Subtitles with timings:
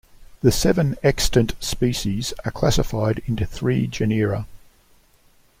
[0.41, 4.47] The seven extant species are classified into three genera.